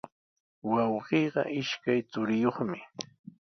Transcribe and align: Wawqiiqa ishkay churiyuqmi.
Wawqiiqa 0.69 1.43
ishkay 1.59 1.99
churiyuqmi. 2.11 2.79